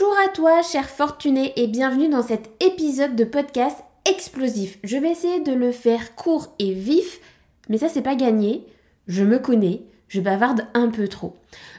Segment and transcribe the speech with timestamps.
[0.00, 4.78] Bonjour à toi, cher fortuné, et bienvenue dans cet épisode de podcast explosif.
[4.84, 7.20] Je vais essayer de le faire court et vif,
[7.68, 8.64] mais ça c'est pas gagné.
[9.08, 11.34] Je me connais, je bavarde un peu trop.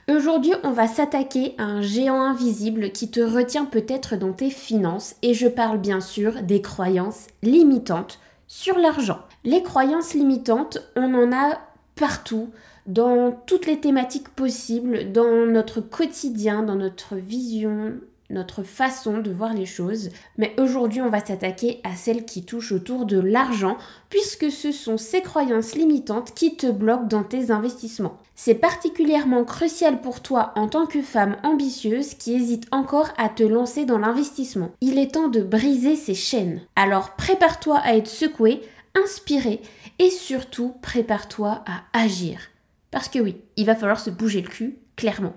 [0.09, 5.15] Aujourd'hui, on va s'attaquer à un géant invisible qui te retient peut-être dans tes finances,
[5.21, 9.19] et je parle bien sûr des croyances limitantes sur l'argent.
[9.45, 11.57] Les croyances limitantes, on en a
[11.95, 12.49] partout,
[12.85, 17.93] dans toutes les thématiques possibles, dans notre quotidien, dans notre vision,
[18.29, 20.09] notre façon de voir les choses.
[20.37, 23.77] Mais aujourd'hui, on va s'attaquer à celles qui touchent autour de l'argent,
[24.09, 28.17] puisque ce sont ces croyances limitantes qui te bloquent dans tes investissements.
[28.35, 33.43] C'est particulièrement crucial pour toi en tant que femme ambitieuse qui hésite encore à te
[33.43, 34.71] lancer dans l'investissement.
[34.81, 36.61] Il est temps de briser ces chaînes.
[36.75, 38.61] Alors prépare-toi à être secoué,
[38.95, 39.61] inspiré
[39.97, 42.39] et surtout prépare-toi à agir.
[42.91, 45.33] Parce que oui, il va falloir se bouger le cul, clairement.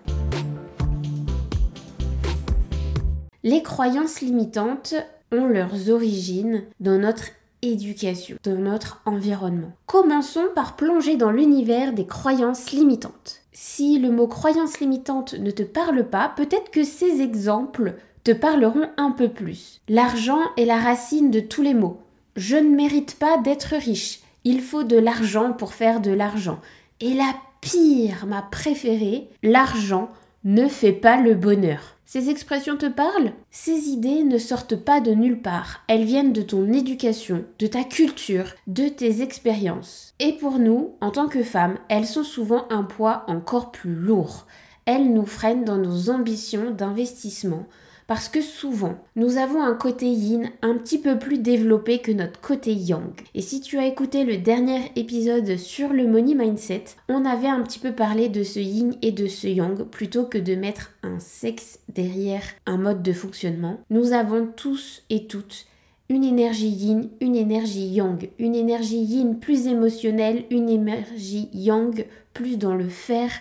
[3.44, 4.94] Les croyances limitantes
[5.32, 7.24] ont leurs origines dans notre
[7.62, 9.72] éducation, dans notre environnement.
[9.86, 13.40] Commençons par plonger dans l'univers des croyances limitantes.
[13.52, 18.88] Si le mot croyance limitante ne te parle pas, peut-être que ces exemples te parleront
[18.96, 19.80] un peu plus.
[19.88, 22.00] L'argent est la racine de tous les mots.
[22.36, 24.20] Je ne mérite pas d'être riche.
[24.44, 26.60] Il faut de l'argent pour faire de l'argent.
[27.00, 30.10] Et la pire, ma préférée, l'argent
[30.44, 31.96] ne fait pas le bonheur.
[32.04, 33.32] Ces expressions te parlent?
[33.50, 35.82] Ces idées ne sortent pas de nulle part.
[35.88, 40.12] Elles viennent de ton éducation, de ta culture, de tes expériences.
[40.18, 44.46] Et pour nous, en tant que femmes, elles sont souvent un poids encore plus lourd.
[44.84, 47.66] Elles nous freinent dans nos ambitions d'investissement,
[48.06, 52.40] parce que souvent, nous avons un côté yin un petit peu plus développé que notre
[52.40, 53.12] côté yang.
[53.34, 57.62] Et si tu as écouté le dernier épisode sur le money mindset, on avait un
[57.62, 61.18] petit peu parlé de ce yin et de ce yang plutôt que de mettre un
[61.18, 63.80] sexe derrière un mode de fonctionnement.
[63.90, 65.66] Nous avons tous et toutes
[66.08, 72.58] une énergie yin, une énergie yang, une énergie yin plus émotionnelle, une énergie yang plus
[72.58, 73.32] dans le faire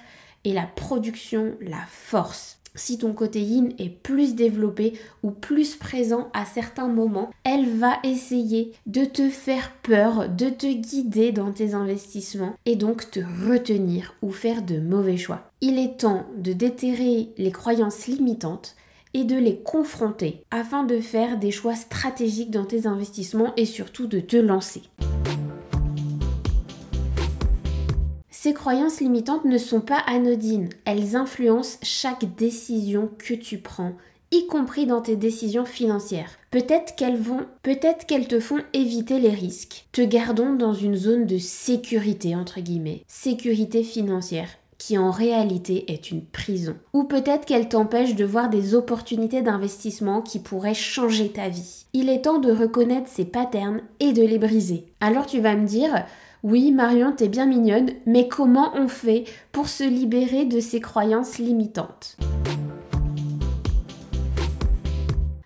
[0.45, 3.41] et la production, la force si ton côté
[3.79, 4.93] est plus développé
[5.23, 10.71] ou plus présent à certains moments, elle va essayer de te faire peur, de te
[10.71, 15.51] guider dans tes investissements et donc te retenir ou faire de mauvais choix.
[15.61, 18.75] Il est temps de déterrer les croyances limitantes
[19.13, 24.07] et de les confronter afin de faire des choix stratégiques dans tes investissements et surtout
[24.07, 24.83] de te lancer.
[28.43, 33.91] Ces croyances limitantes ne sont pas anodines, elles influencent chaque décision que tu prends,
[34.31, 36.39] y compris dans tes décisions financières.
[36.49, 42.61] Peut-être qu'elles te font éviter les risques, te gardons dans une zone de sécurité entre
[42.61, 44.49] guillemets, sécurité financière
[44.79, 46.75] qui en réalité est une prison.
[46.93, 51.85] Ou peut-être qu'elles t'empêchent de voir des opportunités d'investissement qui pourraient changer ta vie.
[51.93, 54.85] Il est temps de reconnaître ces patterns et de les briser.
[54.99, 56.03] Alors tu vas me dire,
[56.43, 61.37] oui, Marion, t'es bien mignonne, mais comment on fait pour se libérer de ces croyances
[61.37, 62.17] limitantes?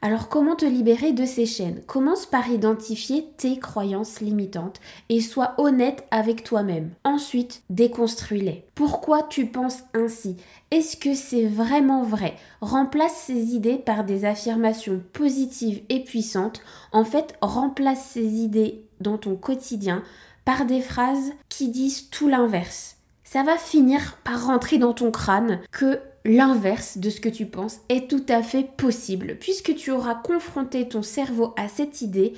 [0.02, 1.82] Alors comment te libérer de ces chaînes?
[1.88, 4.80] Commence par identifier tes croyances limitantes
[5.10, 6.92] et sois honnête avec toi-même.
[7.04, 8.68] Ensuite, déconstruis-les.
[8.76, 10.38] Pourquoi tu penses ainsi?
[10.70, 12.36] Est-ce que c'est vraiment vrai?
[12.62, 16.62] Remplace ces idées par des affirmations positives et puissantes.
[16.92, 20.04] En fait, remplace ces idées dans ton quotidien
[20.46, 22.98] par des phrases qui disent tout l'inverse.
[23.24, 27.80] Ça va finir par rentrer dans ton crâne que l'inverse de ce que tu penses
[27.90, 32.34] est tout à fait possible, puisque tu auras confronté ton cerveau à cette idée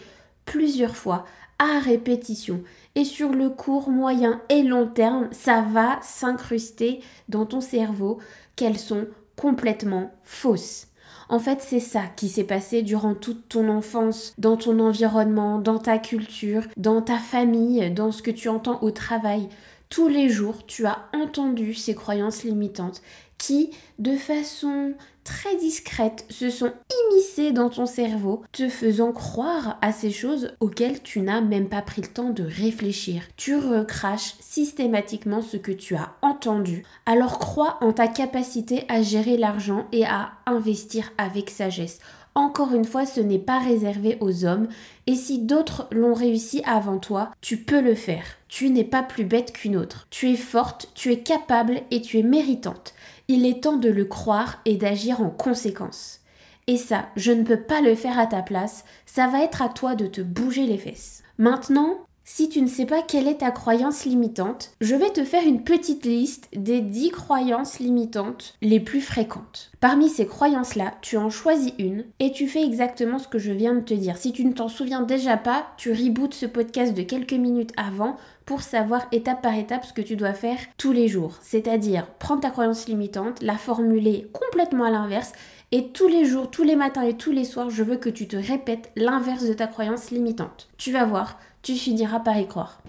[0.46, 1.26] plusieurs fois,
[1.60, 2.64] à répétition.
[2.96, 8.20] Et sur le court, moyen et long terme, ça va s'incruster dans ton cerveau
[8.56, 10.87] qu'elles sont complètement fausses.
[11.30, 15.80] En fait, c'est ça qui s'est passé durant toute ton enfance, dans ton environnement, dans
[15.80, 19.50] ta culture, dans ta famille, dans ce que tu entends au travail.
[19.90, 23.02] Tous les jours, tu as entendu ces croyances limitantes
[23.38, 24.94] qui, de façon
[25.28, 26.72] très discrète, se sont
[27.12, 31.82] immiscées dans ton cerveau, te faisant croire à ces choses auxquelles tu n'as même pas
[31.82, 33.24] pris le temps de réfléchir.
[33.36, 36.86] Tu recraches systématiquement ce que tu as entendu.
[37.06, 42.00] Alors crois en ta capacité à gérer l'argent et à investir avec sagesse.
[42.38, 44.68] Encore une fois, ce n'est pas réservé aux hommes,
[45.08, 48.26] et si d'autres l'ont réussi avant toi, tu peux le faire.
[48.48, 50.06] Tu n'es pas plus bête qu'une autre.
[50.12, 52.94] Tu es forte, tu es capable et tu es méritante.
[53.28, 56.20] Il est temps de le croire et d'agir en conséquence.
[56.68, 59.70] Et ça, je ne peux pas le faire à ta place, ça va être à
[59.70, 61.24] toi de te bouger les fesses.
[61.40, 61.98] Maintenant,
[62.30, 65.64] si tu ne sais pas quelle est ta croyance limitante, je vais te faire une
[65.64, 69.72] petite liste des 10 croyances limitantes les plus fréquentes.
[69.80, 73.76] Parmi ces croyances-là, tu en choisis une et tu fais exactement ce que je viens
[73.76, 74.18] de te dire.
[74.18, 78.18] Si tu ne t'en souviens déjà pas, tu rebootes ce podcast de quelques minutes avant
[78.46, 81.38] pour savoir étape par étape ce que tu dois faire tous les jours.
[81.42, 85.32] C'est-à-dire prendre ta croyance limitante, la formuler complètement à l'inverse
[85.72, 88.28] et tous les jours, tous les matins et tous les soirs, je veux que tu
[88.28, 90.70] te répètes l'inverse de ta croyance limitante.
[90.78, 92.82] Tu vas voir, tu finiras par y croire.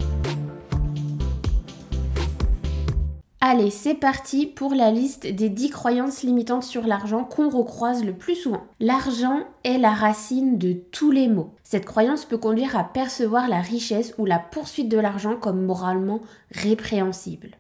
[3.41, 8.13] Allez, c'est parti pour la liste des 10 croyances limitantes sur l'argent qu'on recroise le
[8.13, 8.63] plus souvent.
[8.79, 11.55] L'argent est la racine de tous les maux.
[11.65, 16.21] Cette croyance peut conduire à percevoir la richesse ou la poursuite de l'argent comme moralement
[16.53, 17.57] répréhensible.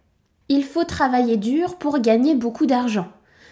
[0.49, 3.09] Il faut travailler dur pour gagner beaucoup d'argent.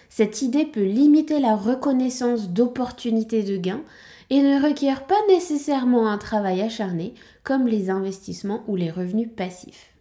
[0.07, 3.81] Cette idée peut limiter la reconnaissance d'opportunités de gain
[4.29, 7.13] et ne requiert pas nécessairement un travail acharné
[7.47, 9.93] comme les investissements ou les revenus passifs.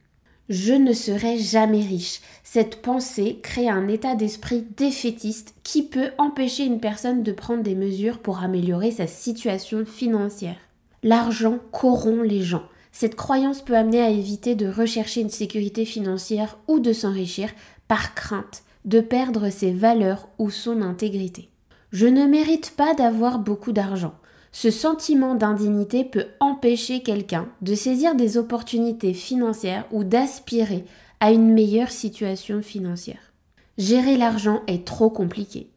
[0.48, 2.20] Je ne serai jamais riche.
[2.42, 7.76] Cette pensée crée un état d'esprit défaitiste qui peut empêcher une personne de prendre des
[7.76, 10.56] mesures pour améliorer sa situation financière.
[11.04, 12.64] L'argent corrompt les gens.
[12.90, 17.50] Cette croyance peut amener à éviter de rechercher une sécurité financière ou de s'enrichir
[17.86, 21.48] par crainte de perdre ses valeurs ou son intégrité.
[21.92, 24.14] Je ne mérite pas d'avoir beaucoup d'argent.
[24.58, 30.86] Ce sentiment d'indignité peut empêcher quelqu'un de saisir des opportunités financières ou d'aspirer
[31.20, 33.34] à une meilleure situation financière.
[33.76, 35.68] Gérer l'argent est trop compliqué.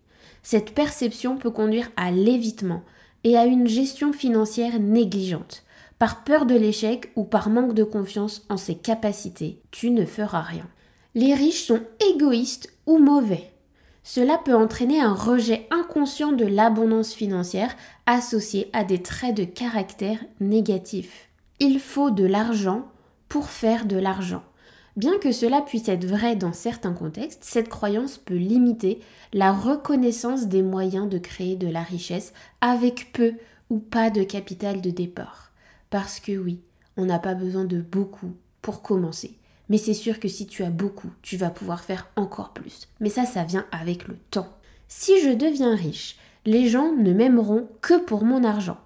[0.43, 2.81] Cette perception peut conduire à l'évitement
[3.25, 5.63] et à une gestion financière négligente.
[5.97, 10.39] Par peur de l'échec ou par manque de confiance en ses capacités, tu ne feras
[10.39, 10.69] rien.
[11.15, 11.81] Les riches sont
[12.13, 13.51] égoïstes ou mauvais.
[14.11, 17.75] Cela peut entraîner un rejet inconscient de l'abondance financière
[18.07, 21.29] associé à des traits de caractère négatifs.
[21.59, 22.87] Il faut de l'argent
[23.27, 24.41] pour faire de l'argent.
[24.97, 28.99] Bien que cela puisse être vrai dans certains contextes, cette croyance peut limiter
[29.31, 33.33] la reconnaissance des moyens de créer de la richesse avec peu
[33.69, 35.51] ou pas de capital de départ.
[35.91, 36.61] Parce que oui,
[36.97, 38.31] on n'a pas besoin de beaucoup
[38.63, 39.38] pour commencer.
[39.69, 42.87] Mais c'est sûr que si tu as beaucoup, tu vas pouvoir faire encore plus.
[42.99, 44.49] Mais ça, ça vient avec le temps.
[44.87, 48.77] Si je deviens riche, les gens ne m'aimeront que pour mon argent.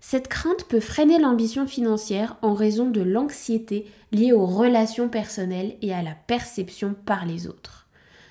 [0.00, 5.92] Cette crainte peut freiner l'ambition financière en raison de l'anxiété liée aux relations personnelles et
[5.92, 7.86] à la perception par les autres.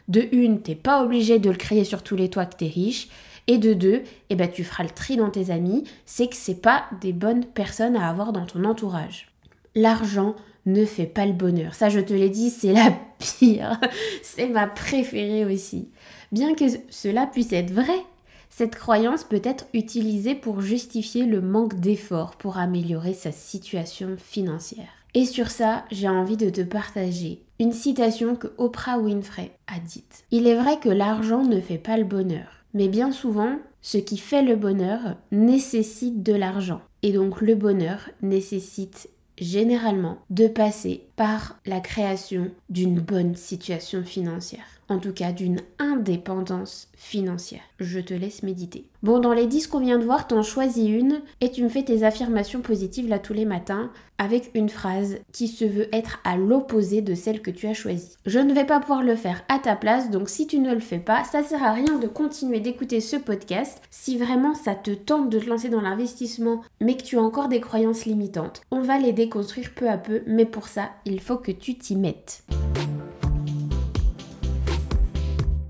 [0.07, 3.09] De une, t'es pas obligé de le créer sur tous les toits que t'es riche.
[3.45, 6.61] Et de deux, eh ben, tu feras le tri dans tes amis, c'est que c'est
[6.61, 9.31] pas des bonnes personnes à avoir dans ton entourage.
[9.75, 10.35] L'argent
[10.65, 11.73] ne fait pas le bonheur.
[11.73, 13.79] Ça, je te l'ai dit, c'est la pire.
[14.23, 15.89] c'est ma préférée aussi.
[16.31, 18.05] Bien que cela puisse être vrai,
[18.49, 24.89] cette croyance peut être utilisée pour justifier le manque d'efforts pour améliorer sa situation financière.
[25.15, 30.23] Et sur ça, j'ai envie de te partager une citation que Oprah Winfrey a dite.
[30.31, 34.17] Il est vrai que l'argent ne fait pas le bonheur, mais bien souvent, ce qui
[34.17, 36.81] fait le bonheur nécessite de l'argent.
[37.01, 44.63] Et donc le bonheur nécessite généralement de passer par la création d'une bonne situation financière.
[44.87, 47.59] En tout cas, d'une indépendance financière.
[47.77, 48.85] Je te laisse méditer.
[49.03, 51.83] Bon, dans les 10 qu'on vient de voir, t'en choisis une et tu me fais
[51.83, 56.35] tes affirmations positives là tous les matins avec une phrase qui se veut être à
[56.35, 58.17] l'opposé de celle que tu as choisie.
[58.25, 60.81] Je ne vais pas pouvoir le faire à ta place, donc si tu ne le
[60.81, 63.81] fais pas, ça sert à rien de continuer d'écouter ce podcast.
[63.89, 67.47] Si vraiment ça te tente de te lancer dans l'investissement, mais que tu as encore
[67.47, 71.37] des croyances limitantes, on va les déconstruire peu à peu, mais pour ça, il faut
[71.37, 72.43] que tu t'y mettes.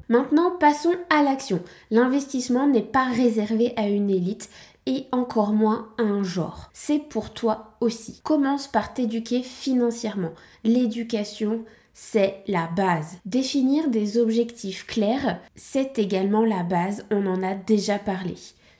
[0.09, 1.61] Maintenant, passons à l'action.
[1.91, 4.49] L'investissement n'est pas réservé à une élite
[4.87, 6.71] et encore moins à un genre.
[6.73, 8.19] C'est pour toi aussi.
[8.23, 10.31] Commence par t'éduquer financièrement.
[10.63, 13.17] L'éducation, c'est la base.
[13.25, 18.35] Définir des objectifs clairs, c'est également la base, on en a déjà parlé.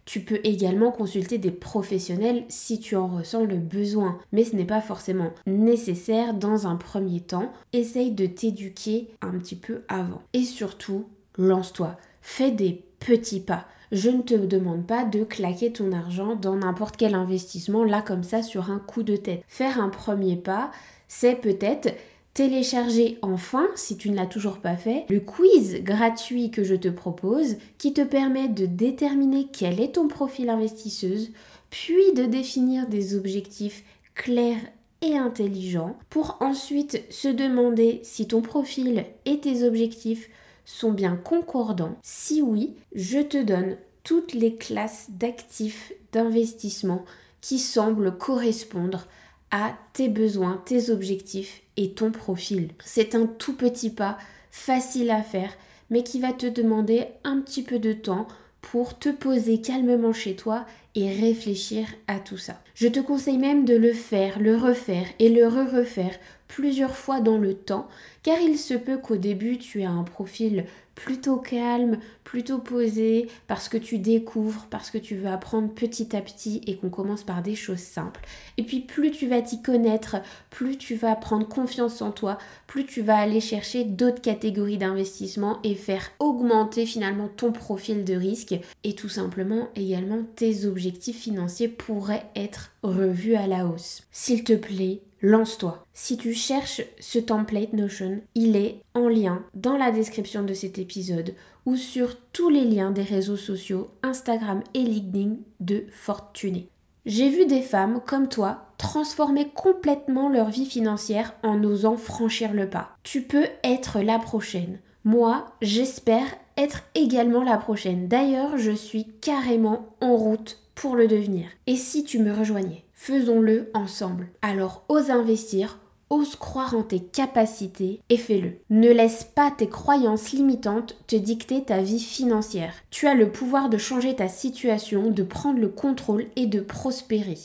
[0.10, 4.66] Tu peux également consulter des professionnels si tu en ressens le besoin, mais ce n'est
[4.66, 7.54] pas forcément nécessaire dans un premier temps.
[7.74, 10.24] Essaye de t'éduquer un petit peu avant.
[10.34, 11.06] Et surtout,
[11.38, 11.96] lance-toi.
[12.24, 13.68] Fais des petits pas.
[13.92, 18.24] Je ne te demande pas de claquer ton argent dans n'importe quel investissement là comme
[18.24, 19.44] ça sur un coup de tête.
[19.48, 20.72] Faire un premier pas,
[21.08, 21.94] c'est peut-être
[22.34, 26.88] télécharger enfin, si tu ne l'as toujours pas fait, le quiz gratuit que je te
[26.88, 31.32] propose qui te permet de déterminer quel est ton profil investisseuse,
[31.70, 33.84] puis de définir des objectifs
[34.16, 34.62] clairs
[35.02, 40.30] et intelligents pour ensuite se demander si ton profil et tes objectifs
[40.66, 41.96] sont bien concordants.
[42.04, 47.06] Si oui, je te donne toutes les classes d'actifs d'investissement
[47.42, 49.08] qui semblent correspondre
[49.51, 52.70] à tes besoins, tes objectifs et ton profil.
[52.84, 54.18] C'est un tout petit pas
[54.51, 55.51] facile à faire,
[55.89, 58.27] mais qui va te demander un petit peu de temps
[58.62, 60.65] pour te poser calmement chez toi
[60.96, 62.62] et réfléchir à tout ça.
[62.75, 66.18] Je te conseille même de le faire, le refaire et le re-refaire
[66.50, 67.88] plusieurs fois dans le temps,
[68.24, 70.65] car il se peut qu'au début tu aies un profil
[70.96, 76.20] plutôt calme, plutôt posé, parce que tu découvres, parce que tu veux apprendre petit à
[76.20, 78.20] petit et qu'on commence par des choses simples.
[78.58, 80.18] Et puis plus tu vas t'y connaître,
[80.50, 82.38] plus tu vas prendre confiance en toi,
[82.68, 88.15] plus tu vas aller chercher d'autres catégories d'investissement et faire augmenter finalement ton profil de
[88.15, 94.01] risque et tout simplement également tes objectifs financiers pourraient être revus à la hausse.
[94.12, 95.86] S'il te plaît, lance-toi.
[95.94, 100.78] Si tu cherches ce template Notion, il est en lien dans la description de cet
[100.78, 101.34] épisode
[101.66, 106.70] ou sur tous les liens des réseaux sociaux Instagram et LinkedIn de Fortuné.
[107.06, 112.70] J'ai vu des femmes comme toi transformer complètement leur vie financière en osant franchir le
[112.70, 112.96] pas.
[113.04, 114.80] Tu peux être la prochaine.
[115.04, 118.08] Moi, j'espère être également la prochaine.
[118.08, 121.48] D'ailleurs, je suis carrément en route pour le devenir.
[121.68, 122.84] Et si tu me rejoignais?
[123.01, 124.27] Faisons-le ensemble.
[124.41, 125.79] Alors ose investir,
[126.10, 128.58] ose croire en tes capacités et fais-le.
[128.70, 132.74] Ne laisse pas tes croyances limitantes te dicter ta vie financière.
[132.89, 137.38] Tu as le pouvoir de changer ta situation, de prendre le contrôle et de prospérer.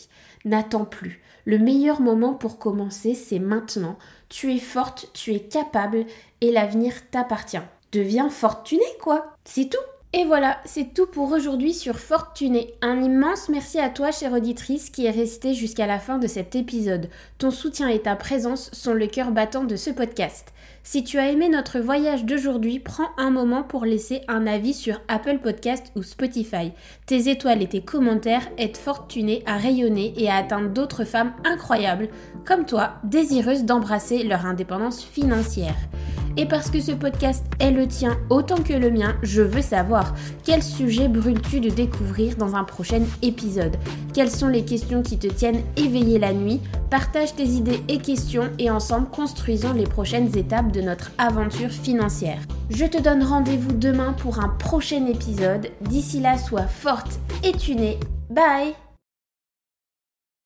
[0.44, 1.22] N'attends plus.
[1.44, 3.96] Le meilleur moment pour commencer, c'est maintenant.
[4.28, 6.04] Tu es forte, tu es capable
[6.40, 7.62] et l'avenir t'appartient.
[7.92, 9.36] Deviens fortuné, quoi.
[9.44, 9.93] C'est tout.
[10.16, 12.74] Et voilà, c'est tout pour aujourd'hui sur Fortuné.
[12.82, 16.54] Un immense merci à toi, chère auditrice, qui est restée jusqu'à la fin de cet
[16.54, 17.10] épisode.
[17.38, 20.52] Ton soutien et ta présence sont le cœur battant de ce podcast.
[20.86, 25.00] Si tu as aimé notre voyage d'aujourd'hui, prends un moment pour laisser un avis sur
[25.08, 26.72] Apple Podcast ou Spotify.
[27.06, 32.10] Tes étoiles et tes commentaires aident Fortuné à rayonner et à atteindre d'autres femmes incroyables,
[32.44, 35.74] comme toi, désireuses d'embrasser leur indépendance financière.
[36.36, 40.14] Et parce que ce podcast est le tien autant que le mien, je veux savoir
[40.44, 43.76] quel sujet brûles-tu de découvrir dans un prochain épisode?
[44.12, 46.60] Quelles sont les questions qui te tiennent éveillé la nuit?
[46.94, 52.38] Partage tes idées et questions et ensemble construisons les prochaines étapes de notre aventure financière.
[52.70, 55.72] Je te donne rendez-vous demain pour un prochain épisode.
[55.80, 57.98] D'ici là, sois forte et tunée.
[58.30, 58.76] Bye